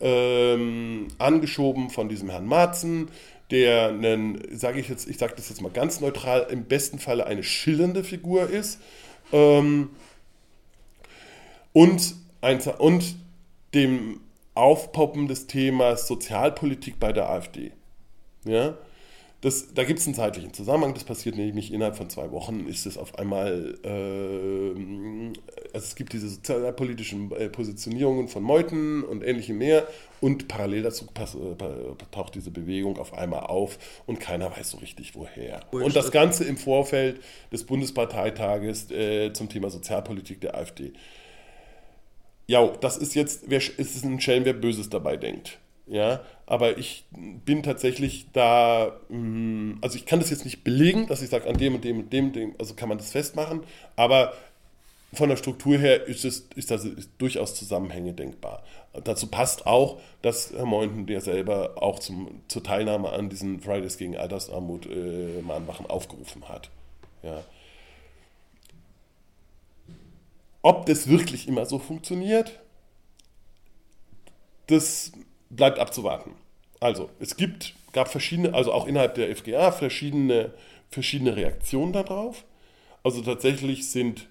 ähm, 0.00 1.08
angeschoben 1.18 1.90
von 1.90 2.08
diesem 2.08 2.30
Herrn 2.30 2.46
Marzen, 2.46 3.08
der 3.50 3.94
sage 4.52 4.80
ich 4.80 4.88
jetzt, 4.88 5.08
ich 5.08 5.18
sage 5.18 5.34
das 5.36 5.48
jetzt 5.48 5.60
mal 5.60 5.70
ganz 5.70 6.00
neutral, 6.00 6.46
im 6.50 6.64
besten 6.64 6.98
Falle 6.98 7.26
eine 7.26 7.42
schillernde 7.42 8.02
Figur 8.02 8.48
ist. 8.48 8.80
Ähm, 9.32 9.90
und, 11.74 12.14
ein, 12.40 12.60
und 12.78 13.16
dem 13.74 14.20
Aufpoppen 14.54 15.28
des 15.28 15.46
Themas 15.46 16.06
Sozialpolitik 16.06 16.98
bei 16.98 17.12
der 17.12 17.28
AfD. 17.28 17.72
Ja? 18.46 18.78
Das, 19.42 19.74
da 19.74 19.84
gibt 19.84 19.98
es 19.98 20.06
einen 20.06 20.14
zeitlichen 20.14 20.54
Zusammenhang, 20.54 20.94
das 20.94 21.04
passiert 21.04 21.36
nämlich 21.36 21.70
innerhalb 21.70 21.98
von 21.98 22.08
zwei 22.08 22.30
Wochen, 22.30 22.66
ist 22.66 22.86
es 22.86 22.96
auf 22.96 23.18
einmal, 23.18 23.74
äh, 23.84 25.32
also 25.74 25.86
es 25.86 25.96
gibt 25.96 26.14
diese 26.14 26.30
sozialpolitischen 26.30 27.30
äh, 27.32 27.50
Positionierungen 27.50 28.28
von 28.28 28.42
Meuthen 28.42 29.04
und 29.04 29.22
ähnlichem 29.22 29.58
mehr 29.58 29.86
und 30.22 30.48
parallel 30.48 30.84
dazu 30.84 31.04
äh, 31.14 32.06
taucht 32.10 32.36
diese 32.36 32.52
Bewegung 32.52 32.96
auf 32.96 33.12
einmal 33.12 33.40
auf 33.40 33.78
und 34.06 34.18
keiner 34.18 34.50
weiß 34.50 34.70
so 34.70 34.78
richtig 34.78 35.14
woher. 35.14 35.60
Und 35.72 35.94
das 35.94 36.10
Ganze 36.10 36.44
im 36.44 36.56
Vorfeld 36.56 37.20
des 37.52 37.64
Bundesparteitages 37.64 38.90
äh, 38.92 39.34
zum 39.34 39.50
Thema 39.50 39.68
Sozialpolitik 39.68 40.40
der 40.40 40.54
AfD. 40.54 40.94
Ja, 42.46 42.66
das 42.80 42.96
ist 42.96 43.14
jetzt, 43.14 43.44
wer, 43.46 43.58
ist 43.58 44.04
ein 44.04 44.20
Schelm, 44.20 44.44
wer 44.44 44.52
Böses 44.52 44.90
dabei 44.90 45.16
denkt. 45.16 45.58
Ja, 45.86 46.20
aber 46.46 46.78
ich 46.78 47.04
bin 47.12 47.62
tatsächlich 47.62 48.26
da, 48.32 48.96
mm, 49.10 49.78
also 49.82 49.96
ich 49.96 50.06
kann 50.06 50.18
das 50.18 50.30
jetzt 50.30 50.44
nicht 50.44 50.64
belegen, 50.64 51.06
dass 51.08 51.20
ich 51.20 51.28
sage, 51.28 51.48
an 51.48 51.58
dem 51.58 51.74
und 51.74 51.84
dem 51.84 51.98
und 52.00 52.12
dem, 52.12 52.32
dem, 52.32 52.54
also 52.58 52.74
kann 52.74 52.88
man 52.88 52.96
das 52.96 53.10
festmachen, 53.10 53.62
aber 53.94 54.32
von 55.12 55.28
der 55.28 55.36
Struktur 55.36 55.78
her 55.78 56.06
ist, 56.06 56.24
es, 56.24 56.48
ist 56.56 56.70
das 56.70 56.84
ist 56.84 57.10
durchaus 57.18 57.54
Zusammenhänge 57.54 58.14
denkbar. 58.14 58.62
Dazu 59.04 59.26
passt 59.28 59.66
auch, 59.66 60.00
dass 60.22 60.52
Herr 60.52 60.66
Meunten, 60.66 61.06
der 61.06 61.20
selber 61.20 61.82
auch 61.82 61.98
zum, 61.98 62.40
zur 62.48 62.62
Teilnahme 62.62 63.10
an 63.10 63.28
diesen 63.28 63.60
Fridays 63.60 63.98
gegen 63.98 64.16
Altersarmut 64.16 64.86
äh, 64.86 65.42
Mahnwachen 65.42 65.86
aufgerufen 65.86 66.48
hat. 66.48 66.70
Ja. 67.22 67.42
Ob 70.64 70.86
das 70.86 71.08
wirklich 71.08 71.46
immer 71.46 71.66
so 71.66 71.78
funktioniert, 71.78 72.58
das 74.66 75.12
bleibt 75.50 75.78
abzuwarten. 75.78 76.36
Also, 76.80 77.10
es 77.20 77.36
gibt, 77.36 77.74
gab 77.92 78.08
verschiedene, 78.08 78.54
also 78.54 78.72
auch 78.72 78.86
innerhalb 78.86 79.14
der 79.14 79.36
FGA, 79.36 79.72
verschiedene, 79.72 80.54
verschiedene 80.88 81.36
Reaktionen 81.36 81.92
darauf. 81.92 82.46
Also 83.02 83.20
tatsächlich 83.20 83.90
sind 83.90 84.26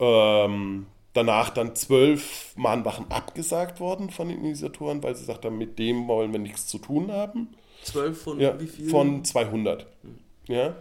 ähm, 0.00 0.86
danach 1.12 1.50
dann 1.50 1.76
zwölf 1.76 2.52
Mahnwachen 2.56 3.08
abgesagt 3.12 3.78
worden 3.78 4.10
von 4.10 4.30
den 4.30 4.40
Initiatoren, 4.40 5.04
weil 5.04 5.14
sie 5.14 5.24
sagten, 5.24 5.56
mit 5.56 5.78
dem 5.78 6.08
wollen 6.08 6.32
wir 6.32 6.40
nichts 6.40 6.66
zu 6.66 6.78
tun 6.78 7.12
haben. 7.12 7.54
Zwölf 7.84 8.22
von 8.22 8.40
ja, 8.40 8.58
wie 8.58 8.66
viel? 8.66 8.90
Von 8.90 9.24
200. 9.24 9.86
Hm. 10.02 10.18
Ja? 10.48 10.74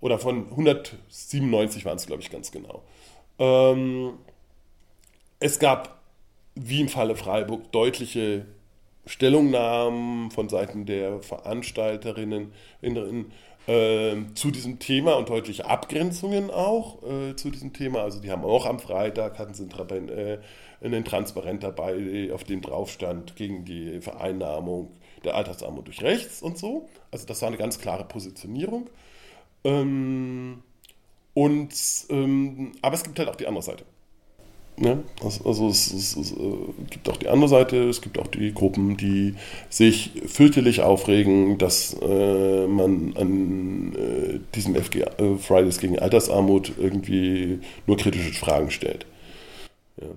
Oder 0.00 0.18
von 0.18 0.48
197 0.48 1.84
waren 1.84 1.96
es, 1.98 2.06
glaube 2.06 2.22
ich, 2.22 2.30
ganz 2.30 2.50
genau. 2.50 2.82
Ähm, 3.38 4.14
es 5.40 5.58
gab, 5.58 6.00
wie 6.54 6.80
im 6.80 6.88
Falle 6.88 7.16
Freiburg, 7.16 7.70
deutliche 7.72 8.46
Stellungnahmen 9.06 10.30
von 10.30 10.48
Seiten 10.48 10.86
der 10.86 11.20
Veranstalterinnen 11.20 12.52
in, 12.82 13.26
äh, 13.66 14.16
zu 14.34 14.50
diesem 14.50 14.78
Thema 14.78 15.14
und 15.14 15.28
deutliche 15.28 15.66
Abgrenzungen 15.66 16.50
auch 16.50 17.02
äh, 17.02 17.36
zu 17.36 17.50
diesem 17.50 17.72
Thema. 17.72 18.02
Also 18.02 18.20
die 18.20 18.30
haben 18.30 18.44
auch 18.44 18.66
am 18.66 18.80
Freitag, 18.80 19.38
hatten 19.38 19.54
sie 19.54 19.68
einen, 19.68 20.08
äh, 20.08 20.38
einen 20.82 21.04
Transparent 21.04 21.62
dabei, 21.62 22.30
auf 22.32 22.44
dem 22.44 22.62
drauf 22.62 22.90
stand, 22.90 23.36
gegen 23.36 23.64
die 23.64 24.00
Vereinnahmung 24.00 24.90
der 25.24 25.34
Altersarmut 25.34 25.86
durch 25.86 26.02
rechts 26.02 26.42
und 26.42 26.58
so. 26.58 26.88
Also 27.10 27.26
das 27.26 27.42
war 27.42 27.48
eine 27.48 27.56
ganz 27.56 27.78
klare 27.78 28.04
Positionierung. 28.04 28.88
Ähm, 29.64 30.62
und, 31.36 31.68
ähm, 32.08 32.72
aber 32.80 32.94
es 32.94 33.04
gibt 33.04 33.18
halt 33.18 33.28
auch 33.28 33.36
die 33.36 33.46
andere 33.46 33.62
Seite. 33.62 33.84
Ne? 34.78 35.04
Also 35.22 35.68
es, 35.68 35.92
es, 35.92 36.16
es, 36.16 36.32
äh, 36.32 36.36
gibt 36.88 37.10
auch 37.10 37.18
die 37.18 37.28
andere 37.28 37.50
Seite, 37.50 37.90
es 37.90 38.00
gibt 38.00 38.18
auch 38.18 38.26
die 38.26 38.54
Gruppen, 38.54 38.96
die 38.96 39.34
sich 39.68 40.12
fürchterlich 40.24 40.80
aufregen, 40.80 41.58
dass 41.58 41.94
äh, 42.00 42.66
man 42.66 43.14
an 43.18 43.94
äh, 43.96 44.40
diesem 44.54 44.76
FG 44.76 45.00
äh, 45.02 45.36
Fridays 45.36 45.78
gegen 45.78 45.98
Altersarmut 45.98 46.72
irgendwie 46.78 47.60
nur 47.86 47.98
kritische 47.98 48.32
Fragen 48.32 48.70
stellt. 48.70 49.04
Ja. 50.00 50.08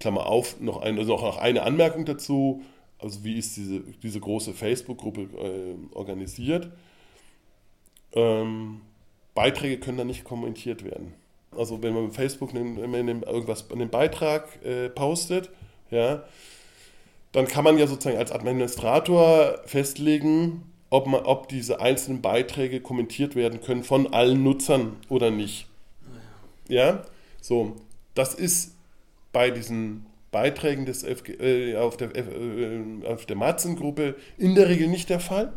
Klammer 0.00 0.24
auf, 0.24 0.58
noch, 0.60 0.80
ein, 0.80 0.98
also 0.98 1.12
noch 1.18 1.36
eine 1.36 1.62
Anmerkung 1.62 2.06
dazu, 2.06 2.62
also 2.98 3.22
wie 3.22 3.36
ist 3.36 3.58
diese, 3.58 3.80
diese 4.02 4.18
große 4.18 4.54
Facebook-Gruppe 4.54 5.28
äh, 5.38 5.94
organisiert? 5.94 6.70
Ähm, 8.14 8.80
Beiträge 9.34 9.78
können 9.78 9.98
da 9.98 10.04
nicht 10.04 10.24
kommentiert 10.24 10.84
werden. 10.84 11.14
Also 11.56 11.82
wenn 11.82 11.94
man 11.94 12.12
Facebook 12.12 12.52
irgendwas, 12.54 13.70
einen 13.70 13.90
Beitrag 13.90 14.64
äh, 14.64 14.88
postet, 14.88 15.50
ja, 15.90 16.24
dann 17.32 17.46
kann 17.46 17.64
man 17.64 17.78
ja 17.78 17.86
sozusagen 17.86 18.18
als 18.18 18.32
Administrator 18.32 19.58
festlegen, 19.66 20.62
ob, 20.90 21.06
man, 21.06 21.22
ob 21.24 21.48
diese 21.48 21.80
einzelnen 21.80 22.22
Beiträge 22.22 22.80
kommentiert 22.80 23.34
werden 23.34 23.60
können 23.60 23.82
von 23.82 24.12
allen 24.12 24.42
Nutzern 24.42 24.96
oder 25.08 25.30
nicht. 25.30 25.66
Ja, 26.68 27.02
so, 27.40 27.76
das 28.14 28.34
ist 28.34 28.74
bei 29.32 29.50
diesen 29.50 30.06
Beiträgen 30.30 30.86
des 30.86 31.02
FG, 31.02 31.32
äh, 31.40 31.76
auf 31.76 31.96
der, 31.96 32.14
äh, 32.14 33.06
auf 33.06 33.26
der 33.26 33.36
Matzen-Gruppe 33.36 34.14
in 34.38 34.54
der 34.54 34.68
Regel 34.68 34.88
nicht 34.88 35.10
der 35.10 35.20
Fall. 35.20 35.52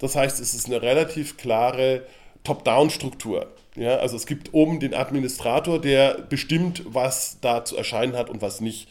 Das 0.00 0.16
heißt, 0.16 0.40
es 0.40 0.54
ist 0.54 0.66
eine 0.66 0.82
relativ 0.82 1.36
klare 1.36 2.04
Top-Down-Struktur. 2.44 3.48
Ja, 3.76 3.96
also 3.98 4.16
es 4.16 4.26
gibt 4.26 4.54
oben 4.54 4.80
den 4.80 4.94
Administrator, 4.94 5.80
der 5.80 6.22
bestimmt, 6.28 6.82
was 6.86 7.38
da 7.40 7.64
zu 7.64 7.76
erscheinen 7.76 8.16
hat 8.16 8.30
und 8.30 8.42
was 8.42 8.60
nicht. 8.60 8.88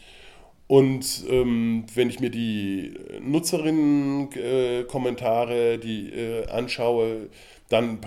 Und 0.66 1.24
ähm, 1.28 1.84
wenn 1.94 2.08
ich 2.10 2.20
mir 2.20 2.30
die 2.30 2.94
Nutzerinnen-Kommentare 3.20 5.78
die 5.78 6.10
äh, 6.10 6.46
anschaue, 6.48 7.28
dann 7.70 8.00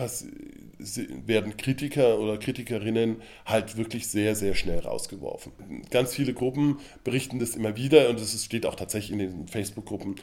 werden 1.25 1.57
Kritiker 1.57 2.19
oder 2.19 2.37
Kritikerinnen 2.37 3.17
halt 3.45 3.77
wirklich 3.77 4.07
sehr, 4.07 4.35
sehr 4.35 4.55
schnell 4.55 4.79
rausgeworfen. 4.79 5.51
Ganz 5.89 6.15
viele 6.15 6.33
Gruppen 6.33 6.79
berichten 7.03 7.39
das 7.39 7.55
immer 7.55 7.75
wieder 7.75 8.09
und 8.09 8.19
es 8.19 8.43
steht 8.43 8.65
auch 8.65 8.75
tatsächlich 8.75 9.11
in 9.11 9.19
den 9.19 9.47
Facebook-Gruppen. 9.47 10.15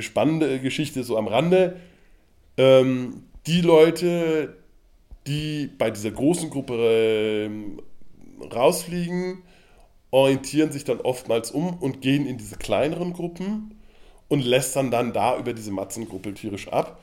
Spannende 0.00 0.60
Geschichte 0.60 1.04
so 1.04 1.16
am 1.16 1.28
Rande. 1.28 1.76
Ähm, 2.56 3.24
die 3.46 3.60
Leute, 3.60 4.56
die 5.26 5.66
bei 5.66 5.90
dieser 5.90 6.10
großen 6.10 6.50
Gruppe 6.50 6.74
ähm, 7.46 7.80
rausfliegen, 8.52 9.42
orientieren 10.10 10.70
sich 10.70 10.84
dann 10.84 11.00
oftmals 11.00 11.50
um 11.50 11.74
und 11.74 12.00
gehen 12.00 12.26
in 12.26 12.38
diese 12.38 12.56
kleineren 12.56 13.12
Gruppen 13.12 13.74
und 14.28 14.44
lästern 14.44 14.90
dann 14.90 15.12
da 15.12 15.38
über 15.38 15.52
diese 15.52 15.70
Matzengruppe 15.70 16.34
tierisch 16.34 16.68
ab. 16.68 17.00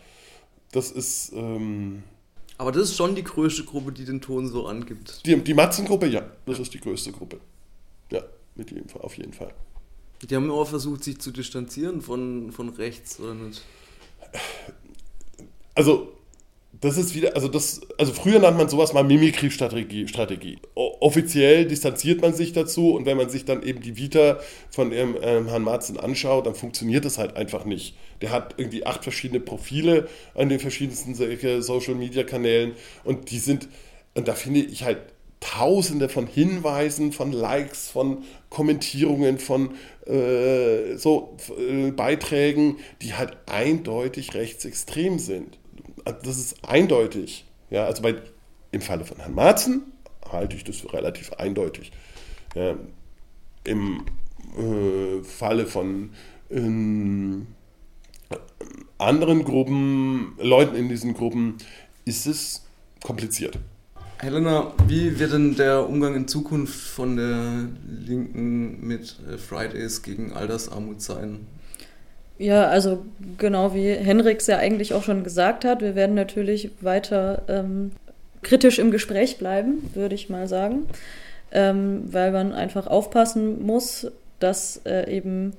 Das 0.72 0.92
ist. 0.92 1.34
Ähm, 1.34 2.04
aber 2.58 2.72
das 2.72 2.84
ist 2.84 2.96
schon 2.96 3.16
die 3.16 3.24
größte 3.24 3.64
Gruppe, 3.64 3.92
die 3.92 4.06
den 4.06 4.22
Ton 4.22 4.48
so 4.48 4.68
angibt. 4.68 5.26
Die, 5.26 5.36
die 5.36 5.54
Matzengruppe, 5.54 6.08
ja, 6.08 6.24
das 6.46 6.60
ist 6.60 6.74
die 6.74 6.80
größte 6.80 7.12
Gruppe. 7.12 7.40
Ja, 8.12 8.22
mit 8.56 8.72
jedem 8.72 8.88
Fall, 8.88 9.02
auf 9.02 9.18
jeden 9.18 9.34
Fall. 9.34 9.54
Die 10.22 10.36
haben 10.36 10.52
auch 10.52 10.68
versucht, 10.68 11.04
sich 11.04 11.20
zu 11.20 11.32
distanzieren 11.32 12.02
von, 12.02 12.52
von 12.52 12.70
rechts, 12.70 13.20
oder 13.20 13.34
nicht? 13.34 13.64
Also, 15.74 16.14
das 16.82 16.98
ist 16.98 17.14
wieder, 17.14 17.36
also 17.36 17.48
das, 17.48 17.82
also 18.00 18.12
früher 18.12 18.40
nannte 18.40 18.58
man 18.58 18.68
sowas 18.68 18.92
mal 18.92 19.04
Mimikry-Strategie. 19.04 20.08
Strategie. 20.08 20.58
Offiziell 20.74 21.66
distanziert 21.66 22.22
man 22.22 22.34
sich 22.34 22.54
dazu 22.54 22.96
und 22.96 23.06
wenn 23.06 23.18
man 23.18 23.30
sich 23.30 23.46
dann 23.46 23.62
eben 23.62 23.82
die 23.82 23.98
Vita 23.98 24.40
von 24.72 24.92
ähm, 24.92 25.16
Herrn 25.22 25.62
Marzen 25.62 26.00
anschaut, 26.00 26.48
dann 26.48 26.56
funktioniert 26.56 27.06
das 27.06 27.20
halt 27.20 27.38
einfach 27.38 27.66
nicht. 27.66 27.96
Der 28.22 28.32
hat 28.32 28.56
irgendwie 28.58 28.84
acht 28.84 29.04
verschiedene 29.04 29.40
Profile 29.40 30.08
an 30.34 30.50
den 30.50 30.60
verschiedensten 30.60 31.14
Social-Media-Kanälen 31.14 32.74
und 33.04 33.30
die 33.30 33.38
sind, 33.38 33.70
und 34.16 34.28
da 34.28 34.34
finde 34.34 34.62
ich 34.62 34.84
halt 34.84 34.98
tausende 35.40 36.10
von 36.10 36.26
Hinweisen, 36.26 37.12
von 37.12 37.32
Likes, 37.32 37.90
von 37.90 38.24
Kommentierungen, 38.50 39.38
von 39.38 39.76
äh, 40.08 40.96
so 40.98 41.38
äh, 41.60 41.92
Beiträgen, 41.92 42.78
die 43.04 43.14
halt 43.14 43.38
eindeutig 43.46 44.34
rechtsextrem 44.34 45.20
sind 45.20 45.61
das 46.06 46.38
ist 46.38 46.68
eindeutig. 46.68 47.46
Ja, 47.70 47.86
also 47.86 48.02
bei, 48.02 48.16
im 48.72 48.82
Falle 48.82 49.06
von 49.06 49.18
Herrn 49.18 49.36
Marzen 49.36 49.84
halte 50.30 50.56
ich 50.56 50.64
das 50.64 50.78
für 50.78 50.94
relativ 50.94 51.34
eindeutig. 51.34 51.92
Ja, 52.56 52.76
Im 53.64 54.06
äh, 54.58 55.24
Falle 55.24 55.66
von 55.66 56.12
ähm, 56.50 57.48
anderen 58.98 59.44
Gruppen, 59.44 60.34
Leuten 60.40 60.76
in 60.76 60.90
diesen 60.90 61.14
Gruppen, 61.14 61.58
ist 62.06 62.28
es 62.28 62.66
kompliziert. 63.04 63.58
Helena, 64.20 64.74
wie 64.88 65.18
wird 65.18 65.34
denn 65.34 65.56
der 65.56 65.90
Umgang 65.90 66.16
in 66.16 66.28
Zukunft 66.28 66.80
von 66.80 67.16
der 67.16 67.68
Linken 67.88 68.86
mit 68.86 69.18
äh, 69.28 69.38
Fridays 69.38 70.04
gegen 70.04 70.34
Altersarmut 70.34 71.02
sein? 71.02 71.48
Ja, 72.42 72.70
also 72.70 73.06
genau 73.38 73.76
wie 73.76 73.94
Henriks 73.94 74.48
ja 74.48 74.58
eigentlich 74.58 74.96
auch 74.96 75.04
schon 75.04 75.24
gesagt 75.24 75.64
hat, 75.64 75.82
wir 75.82 75.94
werden 75.94 76.16
natürlich 76.16 76.72
weiter 76.82 77.44
ähm, 77.48 77.92
kritisch 78.42 78.80
im 78.80 78.90
Gespräch 78.90 79.38
bleiben, 79.38 79.92
würde 79.94 80.16
ich 80.16 80.28
mal 80.28 80.48
sagen, 80.48 80.88
ähm, 81.52 82.02
weil 82.12 82.32
man 82.32 82.52
einfach 82.52 82.88
aufpassen 82.88 83.64
muss, 83.64 84.08
dass 84.40 84.82
äh, 84.86 85.08
eben 85.16 85.54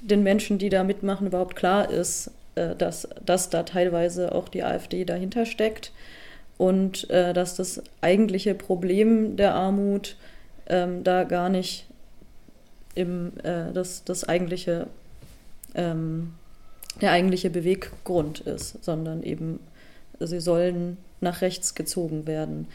den 0.00 0.24
Menschen, 0.24 0.58
die 0.58 0.70
da 0.70 0.82
mitmachen, 0.82 1.28
überhaupt 1.28 1.54
klar 1.54 1.88
ist, 1.88 2.32
äh, 2.56 2.74
dass, 2.74 3.08
dass 3.24 3.48
da 3.50 3.62
teilweise 3.62 4.34
auch 4.34 4.48
die 4.48 4.64
AfD 4.64 5.04
dahinter 5.04 5.46
steckt 5.46 5.92
und 6.58 7.08
äh, 7.10 7.32
dass 7.32 7.54
das 7.54 7.80
eigentliche 8.00 8.56
Problem 8.56 9.36
der 9.36 9.54
Armut 9.54 10.16
ähm, 10.66 11.04
da 11.04 11.22
gar 11.22 11.48
nicht 11.48 11.86
im, 12.96 13.34
äh, 13.44 13.72
das, 13.72 14.02
das 14.02 14.24
eigentliche, 14.28 14.88
ähm, 15.74 16.32
der 17.00 17.10
eigentliche 17.10 17.50
Beweggrund 17.50 18.40
ist, 18.40 18.82
sondern 18.84 19.22
eben 19.22 19.60
sie 20.20 20.40
sollen 20.40 20.96
nach 21.20 21.40
rechts 21.40 21.74
gezogen 21.74 22.26
werden. 22.26 22.66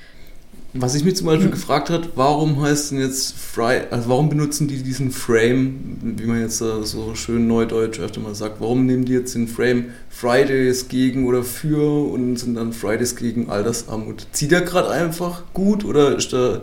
Was 0.73 0.93
ich 0.93 1.03
mich 1.03 1.15
zum 1.15 1.27
Beispiel 1.27 1.49
gefragt 1.49 1.89
hat, 1.89 2.09
warum 2.15 2.61
heißt 2.61 2.91
denn 2.91 2.99
jetzt 2.99 3.33
Fry, 3.35 3.81
also 3.89 4.09
warum 4.09 4.29
benutzen 4.29 4.67
die 4.67 4.83
diesen 4.83 5.11
Frame, 5.11 5.97
wie 6.17 6.25
man 6.25 6.41
jetzt 6.41 6.57
so 6.57 7.15
schön 7.15 7.47
neudeutsch 7.47 7.99
öfter 7.99 8.19
mal 8.19 8.35
sagt, 8.35 8.59
warum 8.59 8.85
nehmen 8.85 9.05
die 9.05 9.13
jetzt 9.13 9.33
den 9.33 9.47
Frame 9.47 9.85
Fridays 10.09 10.87
gegen 10.87 11.25
oder 11.27 11.43
für 11.43 12.11
und 12.11 12.37
sind 12.37 12.55
dann 12.55 12.73
Fridays 12.73 13.15
gegen 13.15 13.49
Altersarmut? 13.49 14.27
Zieht 14.31 14.51
der 14.51 14.61
gerade 14.61 14.89
einfach 14.89 15.43
gut 15.53 15.85
oder 15.85 16.15
ist 16.15 16.33
da, 16.33 16.61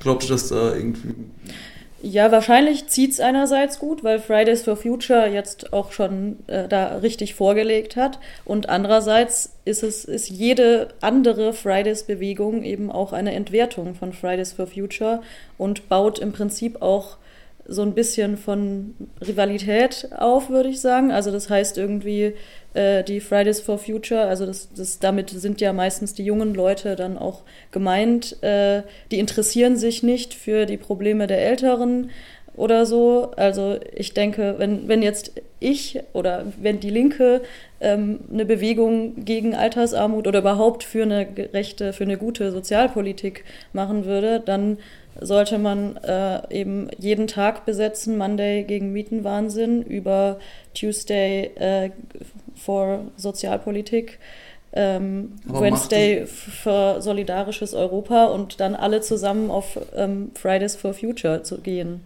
glaubt 0.00 0.24
ihr, 0.24 0.30
dass 0.30 0.48
da 0.48 0.74
irgendwie 0.74 1.14
ja, 2.04 2.30
wahrscheinlich 2.30 2.86
zieht 2.88 3.12
es 3.12 3.20
einerseits 3.20 3.78
gut, 3.78 4.04
weil 4.04 4.18
Fridays 4.18 4.62
for 4.62 4.76
Future 4.76 5.26
jetzt 5.26 5.72
auch 5.72 5.90
schon 5.90 6.36
äh, 6.48 6.68
da 6.68 6.96
richtig 6.98 7.34
vorgelegt 7.34 7.96
hat. 7.96 8.18
Und 8.44 8.68
andererseits 8.68 9.54
ist 9.64 9.82
es 9.82 10.04
ist 10.04 10.28
jede 10.28 10.88
andere 11.00 11.54
Fridays-Bewegung 11.54 12.62
eben 12.62 12.92
auch 12.92 13.14
eine 13.14 13.32
Entwertung 13.32 13.94
von 13.94 14.12
Fridays 14.12 14.52
for 14.52 14.66
Future 14.66 15.22
und 15.56 15.88
baut 15.88 16.18
im 16.18 16.32
Prinzip 16.32 16.82
auch 16.82 17.16
so 17.66 17.82
ein 17.82 17.94
bisschen 17.94 18.36
von 18.36 18.94
Rivalität 19.26 20.08
auf, 20.16 20.50
würde 20.50 20.68
ich 20.68 20.80
sagen. 20.80 21.10
Also 21.10 21.30
das 21.30 21.48
heißt 21.48 21.78
irgendwie 21.78 22.34
äh, 22.74 23.02
die 23.04 23.20
Fridays 23.20 23.60
for 23.60 23.78
Future, 23.78 24.22
also 24.22 24.46
das, 24.46 24.68
das, 24.74 24.98
damit 24.98 25.30
sind 25.30 25.60
ja 25.60 25.72
meistens 25.72 26.14
die 26.14 26.24
jungen 26.24 26.54
Leute 26.54 26.96
dann 26.96 27.16
auch 27.16 27.42
gemeint, 27.70 28.42
äh, 28.42 28.82
die 29.10 29.18
interessieren 29.18 29.76
sich 29.76 30.02
nicht 30.02 30.34
für 30.34 30.66
die 30.66 30.76
Probleme 30.76 31.26
der 31.26 31.44
Älteren 31.44 32.10
oder 32.56 32.86
so. 32.86 33.32
Also 33.36 33.78
ich 33.94 34.14
denke, 34.14 34.54
wenn, 34.58 34.88
wenn 34.88 35.02
jetzt 35.02 35.32
ich 35.60 36.00
oder 36.12 36.46
wenn 36.60 36.80
die 36.80 36.90
Linke 36.90 37.42
ähm, 37.80 38.20
eine 38.32 38.44
Bewegung 38.44 39.24
gegen 39.24 39.54
Altersarmut 39.54 40.26
oder 40.26 40.40
überhaupt 40.40 40.84
für 40.84 41.02
eine 41.02 41.26
gerechte, 41.26 41.92
für 41.92 42.04
eine 42.04 42.18
gute 42.18 42.52
Sozialpolitik 42.52 43.44
machen 43.72 44.04
würde, 44.04 44.40
dann 44.40 44.78
sollte 45.20 45.58
man 45.58 45.96
äh, 45.98 46.40
eben 46.50 46.88
jeden 46.98 47.26
Tag 47.26 47.64
besetzen, 47.66 48.16
Monday 48.16 48.64
gegen 48.64 48.92
Mietenwahnsinn, 48.92 49.82
über 49.82 50.38
Tuesday 50.74 51.50
äh, 51.56 51.90
for 52.54 53.06
Sozialpolitik, 53.16 54.18
ähm, 54.72 55.34
Wednesday 55.44 56.26
für 56.26 57.00
solidarisches 57.00 57.74
Europa 57.74 58.26
und 58.26 58.60
dann 58.60 58.74
alle 58.74 59.00
zusammen 59.00 59.50
auf 59.50 59.78
ähm, 59.94 60.32
Fridays 60.34 60.74
for 60.74 60.94
Future 60.94 61.42
zu 61.42 61.58
gehen. 61.60 62.00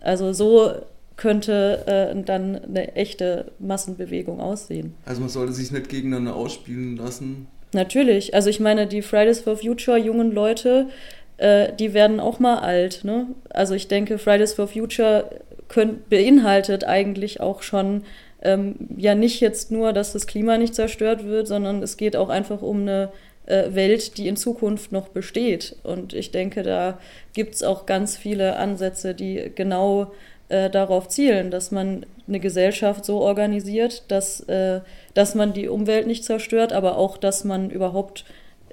Also 0.00 0.32
so 0.32 0.72
könnte 1.16 1.86
äh, 1.86 2.22
dann 2.22 2.56
eine 2.56 2.94
echte 2.94 3.52
Massenbewegung 3.58 4.40
aussehen. 4.40 4.94
Also 5.04 5.20
man 5.20 5.30
sollte 5.30 5.52
sich 5.52 5.72
nicht 5.72 5.88
gegeneinander 5.88 6.36
ausspielen 6.36 6.96
lassen. 6.96 7.48
Natürlich. 7.72 8.34
Also 8.34 8.48
ich 8.48 8.60
meine, 8.60 8.86
die 8.86 9.02
Fridays 9.02 9.40
for 9.40 9.56
Future 9.56 9.98
jungen 9.98 10.32
Leute, 10.32 10.88
äh, 11.38 11.72
die 11.72 11.94
werden 11.94 12.20
auch 12.20 12.38
mal 12.38 12.58
alt. 12.58 13.04
Ne? 13.04 13.28
Also 13.50 13.74
ich 13.74 13.88
denke, 13.88 14.18
Fridays 14.18 14.54
for 14.54 14.68
Future 14.68 15.30
könnt, 15.68 16.08
beinhaltet 16.08 16.84
eigentlich 16.84 17.40
auch 17.40 17.62
schon 17.62 18.04
ähm, 18.42 18.76
ja 18.96 19.14
nicht 19.14 19.40
jetzt 19.40 19.70
nur, 19.70 19.92
dass 19.92 20.12
das 20.12 20.26
Klima 20.26 20.58
nicht 20.58 20.74
zerstört 20.74 21.24
wird, 21.24 21.48
sondern 21.48 21.82
es 21.82 21.96
geht 21.96 22.16
auch 22.16 22.28
einfach 22.28 22.62
um 22.62 22.82
eine 22.82 23.10
äh, 23.46 23.74
Welt, 23.74 24.18
die 24.18 24.28
in 24.28 24.36
Zukunft 24.36 24.92
noch 24.92 25.08
besteht. 25.08 25.76
Und 25.82 26.12
ich 26.12 26.30
denke, 26.30 26.62
da 26.62 26.98
gibt 27.32 27.54
es 27.54 27.62
auch 27.62 27.86
ganz 27.86 28.16
viele 28.16 28.56
Ansätze, 28.56 29.14
die 29.14 29.50
genau 29.54 30.12
äh, 30.48 30.70
darauf 30.70 31.08
zielen, 31.08 31.50
dass 31.50 31.70
man 31.70 32.06
eine 32.26 32.40
Gesellschaft 32.40 33.04
so 33.04 33.20
organisiert, 33.20 34.04
dass, 34.08 34.40
äh, 34.48 34.80
dass 35.14 35.34
man 35.34 35.52
die 35.52 35.68
Umwelt 35.68 36.06
nicht 36.06 36.24
zerstört, 36.24 36.72
aber 36.72 36.96
auch, 36.96 37.16
dass 37.16 37.44
man 37.44 37.70
überhaupt 37.70 38.24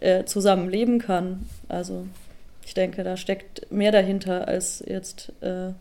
äh, 0.01 0.25
zusammen 0.25 0.69
leben 0.69 0.99
kann. 0.99 1.49
Also 1.69 2.05
ich 2.65 2.73
denke, 2.73 3.03
da 3.03 3.15
steckt 3.15 3.71
mehr 3.71 3.91
dahinter 3.91 4.47
als 4.47 4.83
jetzt 4.85 5.31
äh, 5.41 5.71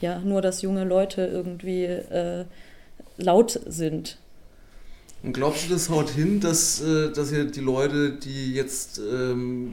ja 0.00 0.20
nur, 0.20 0.40
dass 0.40 0.62
junge 0.62 0.84
Leute 0.84 1.26
irgendwie 1.26 1.84
äh, 1.84 2.44
laut 3.16 3.60
sind. 3.66 4.18
Und 5.22 5.32
glaubst 5.32 5.66
du, 5.66 5.72
das 5.72 5.90
haut 5.90 6.10
hin, 6.10 6.38
dass, 6.38 6.80
äh, 6.80 7.10
dass 7.10 7.32
ihr 7.32 7.46
die 7.46 7.60
Leute, 7.60 8.12
die 8.12 8.54
jetzt 8.54 8.98
ähm, 8.98 9.72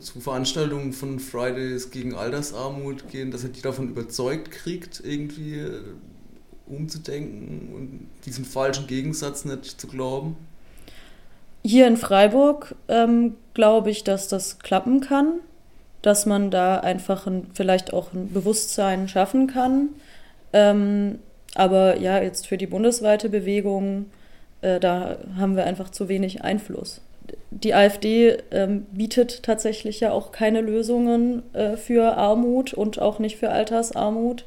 zu 0.00 0.20
Veranstaltungen 0.20 0.92
von 0.92 1.20
Fridays 1.20 1.90
gegen 1.90 2.14
Altersarmut 2.14 3.08
gehen, 3.10 3.30
dass 3.30 3.44
ihr 3.44 3.50
die 3.50 3.62
davon 3.62 3.88
überzeugt 3.88 4.50
kriegt, 4.50 5.00
irgendwie 5.04 5.58
äh, 5.58 5.80
umzudenken 6.66 7.72
und 7.72 8.08
diesen 8.26 8.44
falschen 8.44 8.88
Gegensatz 8.88 9.44
nicht 9.44 9.80
zu 9.80 9.86
glauben? 9.86 10.36
Hier 11.68 11.86
in 11.86 11.96
Freiburg 11.96 12.74
ähm, 12.88 13.36
glaube 13.54 13.90
ich, 13.90 14.04
dass 14.04 14.28
das 14.28 14.58
klappen 14.58 15.00
kann 15.00 15.40
dass 16.02 16.26
man 16.26 16.50
da 16.50 16.78
einfach 16.78 17.26
ein, 17.26 17.48
vielleicht 17.54 17.92
auch 17.92 18.12
ein 18.12 18.32
Bewusstsein 18.32 19.08
schaffen 19.08 19.46
kann. 19.46 19.90
Ähm, 20.52 21.18
aber 21.54 21.98
ja, 21.98 22.22
jetzt 22.22 22.46
für 22.46 22.56
die 22.56 22.66
bundesweite 22.66 23.28
Bewegung, 23.28 24.06
äh, 24.62 24.80
da 24.80 25.18
haben 25.36 25.56
wir 25.56 25.64
einfach 25.64 25.90
zu 25.90 26.08
wenig 26.08 26.42
Einfluss. 26.42 27.00
Die 27.50 27.74
AfD 27.74 28.38
ähm, 28.50 28.86
bietet 28.92 29.42
tatsächlich 29.42 30.00
ja 30.00 30.12
auch 30.12 30.32
keine 30.32 30.60
Lösungen 30.60 31.42
äh, 31.54 31.76
für 31.76 32.16
Armut 32.16 32.72
und 32.72 33.00
auch 33.00 33.18
nicht 33.18 33.36
für 33.36 33.50
Altersarmut. 33.50 34.44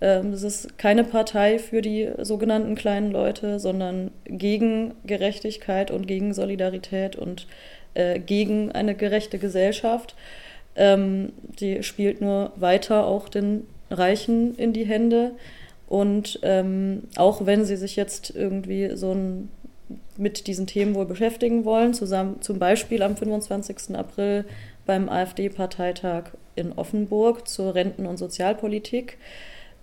Ähm, 0.00 0.32
es 0.32 0.42
ist 0.42 0.78
keine 0.78 1.04
Partei 1.04 1.58
für 1.58 1.82
die 1.82 2.10
sogenannten 2.18 2.74
kleinen 2.74 3.10
Leute, 3.10 3.58
sondern 3.58 4.10
gegen 4.26 4.94
Gerechtigkeit 5.04 5.90
und 5.90 6.06
gegen 6.06 6.34
Solidarität 6.34 7.16
und 7.16 7.46
äh, 7.94 8.18
gegen 8.18 8.72
eine 8.72 8.94
gerechte 8.94 9.38
Gesellschaft. 9.38 10.14
Ähm, 10.76 11.32
die 11.60 11.82
spielt 11.82 12.20
nur 12.20 12.52
weiter 12.56 13.06
auch 13.06 13.28
den 13.28 13.66
Reichen 13.90 14.56
in 14.56 14.72
die 14.72 14.84
Hände. 14.84 15.32
Und 15.86 16.40
ähm, 16.42 17.04
auch 17.16 17.46
wenn 17.46 17.64
sie 17.64 17.76
sich 17.76 17.96
jetzt 17.96 18.34
irgendwie 18.34 18.96
so 18.96 19.12
ein, 19.12 19.50
mit 20.16 20.46
diesen 20.46 20.66
Themen 20.66 20.94
wohl 20.94 21.06
beschäftigen 21.06 21.64
wollen, 21.64 21.94
zusammen, 21.94 22.40
zum 22.40 22.58
Beispiel 22.58 23.02
am 23.02 23.16
25. 23.16 23.94
April 23.96 24.44
beim 24.86 25.08
AfD-Parteitag 25.08 26.24
in 26.56 26.72
Offenburg 26.72 27.46
zur 27.46 27.74
Renten- 27.74 28.06
und 28.06 28.16
Sozialpolitik, 28.16 29.18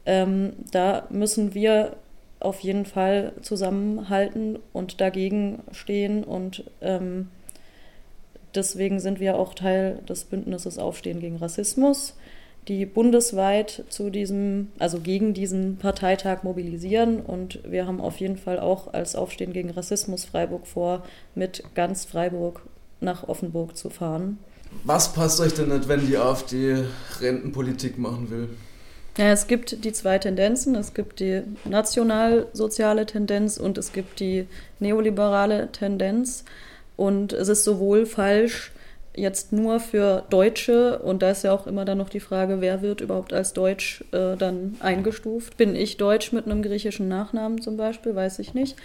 ähm, 0.06 0.54
da 0.72 1.08
müssen 1.10 1.54
wir 1.54 1.96
auf 2.40 2.62
jeden 2.62 2.86
Fall 2.86 3.34
zusammenhalten 3.42 4.58
und 4.74 5.00
dagegen 5.00 5.60
stehen 5.72 6.24
und 6.24 6.64
ähm, 6.82 7.28
Deswegen 8.56 9.00
sind 9.00 9.20
wir 9.20 9.38
auch 9.38 9.54
Teil 9.54 10.00
des 10.08 10.26
Bündnisses 10.26 10.78
Aufstehen 10.78 11.20
gegen 11.20 11.38
Rassismus, 11.38 12.16
die 12.68 12.86
bundesweit 12.86 13.86
zu 13.90 14.10
diesem, 14.10 14.68
also 14.78 15.00
gegen 15.00 15.34
diesen 15.34 15.78
Parteitag 15.78 16.44
mobilisieren. 16.44 17.22
Und 17.22 17.60
wir 17.64 17.88
haben 17.88 18.02
auf 18.02 18.18
jeden 18.18 18.38
Fall 18.38 18.60
auch 18.60 18.94
als 18.94 19.16
Aufstehen 19.16 19.54
gegen 19.54 19.70
Rassismus 19.70 20.26
Freiburg 20.26 20.68
vor, 20.68 21.04
mit 21.34 21.64
ganz 21.76 22.06
Freiburg 22.06 22.62
nach 23.00 23.28
Offenburg 23.28 23.78
zu 23.78 23.90
fahren. 23.90 24.38
Was 24.84 25.14
passt 25.14 25.40
euch 25.40 25.54
denn 25.54 25.70
nicht, 25.70 25.88
wenn 25.88 26.06
die 26.06 26.18
AfD 26.18 26.86
Rentenpolitik 27.20 27.98
machen 27.98 28.30
will? 28.30 28.50
Ja, 29.17 29.32
es 29.32 29.47
gibt 29.47 29.84
die 29.84 29.91
zwei 29.91 30.17
Tendenzen. 30.19 30.76
Es 30.76 30.93
gibt 30.93 31.19
die 31.19 31.41
nationalsoziale 31.65 33.06
Tendenz 33.06 33.58
und 33.58 33.78
es 33.78 33.91
gibt 33.91 34.19
die 34.19 34.47
neoliberale 34.80 35.69
Tendenz. 35.71 36.45
Und 36.95 37.34
es 37.34 37.47
ist 37.47 37.63
sowohl 37.63 38.06
falsch, 38.06 38.71
jetzt 39.15 39.52
nur 39.52 39.80
für 39.80 40.24
Deutsche, 40.30 41.00
und 41.00 41.21
da 41.21 41.32
ist 41.32 41.43
ja 41.43 41.52
auch 41.52 41.67
immer 41.67 41.84
dann 41.84 41.97
noch 41.97 42.10
die 42.10 42.19
Frage, 42.19 42.62
wer 42.62 42.82
wird 42.82 43.02
überhaupt 43.02 43.34
als 43.34 43.54
Deutsch 43.54 44.04
äh, 44.12 44.38
dann 44.38 44.78
eingestuft? 44.80 45.58
Bin 45.58 45.76
ich 45.76 45.97
Deutsch 45.97 46.32
mit 46.32 46.45
einem 46.45 46.62
griechischen 46.62 47.08
Nachnamen 47.08 47.62
zum 47.62 47.76
Beispiel? 47.76 48.15
Weiß 48.15 48.39
ich 48.39 48.54
nicht. 48.54 48.78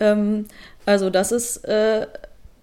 Ähm, 0.00 0.46
also 0.84 1.08
das 1.08 1.32
ist 1.32 1.64
äh, 1.64 2.06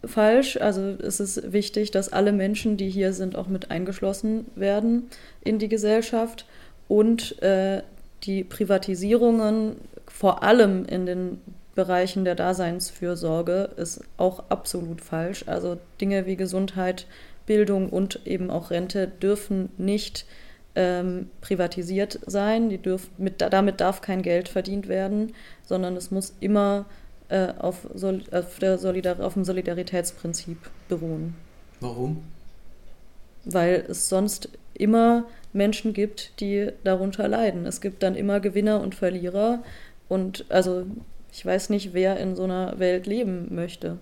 falsch. 0.05 0.57
Also 0.57 0.81
es 1.01 1.19
ist 1.19 1.51
wichtig, 1.51 1.91
dass 1.91 2.13
alle 2.13 2.31
Menschen, 2.31 2.77
die 2.77 2.89
hier 2.89 3.13
sind, 3.13 3.35
auch 3.35 3.47
mit 3.47 3.71
eingeschlossen 3.71 4.45
werden 4.55 5.09
in 5.41 5.57
die 5.57 5.69
Gesellschaft 5.69 6.45
und 6.89 7.41
äh, 7.41 7.83
die 8.23 8.43
Privatisierungen 8.43 9.77
vor 10.07 10.43
allem 10.43 10.83
in 10.85 11.05
den 11.05 11.41
Bereichen 11.75 12.25
der 12.25 12.35
Daseinsfürsorge 12.35 13.69
ist 13.77 14.01
auch 14.17 14.43
absolut 14.49 14.99
falsch. 14.99 15.45
Also 15.47 15.77
Dinge 16.01 16.25
wie 16.25 16.35
Gesundheit, 16.35 17.05
Bildung 17.45 17.89
und 17.89 18.25
eben 18.25 18.49
auch 18.49 18.71
Rente 18.71 19.07
dürfen 19.07 19.69
nicht 19.77 20.25
ähm, 20.75 21.29
privatisiert 21.39 22.19
sein. 22.25 22.69
Die 22.69 22.79
dürf, 22.79 23.07
mit, 23.17 23.39
damit 23.39 23.79
darf 23.79 24.01
kein 24.01 24.23
Geld 24.23 24.49
verdient 24.49 24.89
werden, 24.89 25.33
sondern 25.63 25.95
es 25.95 26.11
muss 26.11 26.33
immer 26.41 26.85
äh, 27.29 27.53
auf, 27.59 27.85
auf, 28.31 28.59
der 28.59 28.77
Solidar 28.77 29.19
auf 29.21 29.35
dem 29.35 29.45
Solidaritätsprinzip 29.45 30.57
beruhen. 30.89 31.35
Warum? 31.79 32.23
Weil 33.45 33.85
es 33.87 34.09
sonst 34.09 34.49
immer 34.79 35.25
Menschen 35.53 35.93
gibt, 35.93 36.39
die 36.39 36.71
darunter 36.83 37.27
leiden. 37.27 37.65
Es 37.65 37.81
gibt 37.81 38.01
dann 38.01 38.15
immer 38.15 38.39
Gewinner 38.39 38.81
und 38.81 38.95
Verlierer. 38.95 39.63
Und 40.07 40.45
also 40.49 40.85
ich 41.31 41.45
weiß 41.45 41.69
nicht, 41.69 41.93
wer 41.93 42.17
in 42.17 42.35
so 42.35 42.43
einer 42.43 42.79
Welt 42.79 43.05
leben 43.05 43.53
möchte. 43.53 43.99